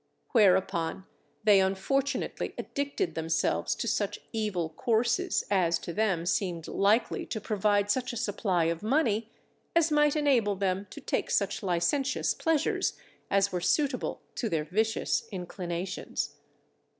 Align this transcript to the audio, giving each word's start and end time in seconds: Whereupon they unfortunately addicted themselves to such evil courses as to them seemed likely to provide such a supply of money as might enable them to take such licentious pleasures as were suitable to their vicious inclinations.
Whereupon 0.31 1.05
they 1.43 1.61
unfortunately 1.61 2.55
addicted 2.57 3.13
themselves 3.13 3.75
to 3.75 3.87
such 3.87 4.19
evil 4.33 4.69
courses 4.69 5.43
as 5.51 5.77
to 5.77 5.93
them 5.93 6.25
seemed 6.25 6.67
likely 6.67 7.23
to 7.27 7.39
provide 7.39 7.91
such 7.91 8.11
a 8.11 8.17
supply 8.17 8.63
of 8.63 8.81
money 8.81 9.31
as 9.75 9.91
might 9.91 10.15
enable 10.15 10.55
them 10.55 10.87
to 10.89 11.01
take 11.01 11.29
such 11.29 11.61
licentious 11.61 12.33
pleasures 12.33 12.97
as 13.29 13.51
were 13.51 13.61
suitable 13.61 14.23
to 14.37 14.49
their 14.49 14.63
vicious 14.63 15.27
inclinations. 15.31 16.33